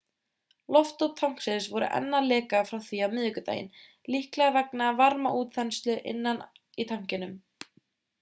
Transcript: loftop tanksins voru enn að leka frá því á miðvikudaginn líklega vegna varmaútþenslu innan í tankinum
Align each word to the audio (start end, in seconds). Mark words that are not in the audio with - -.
loftop 0.75 1.11
tanksins 1.17 1.65
voru 1.73 1.89
enn 1.97 2.15
að 2.19 2.29
leka 2.31 2.61
frá 2.69 2.79
því 2.85 3.01
á 3.05 3.07
miðvikudaginn 3.11 3.69
líklega 4.15 4.55
vegna 4.55 4.87
varmaútþenslu 5.03 5.99
innan 6.13 6.41
í 6.85 6.87
tankinum 6.93 7.37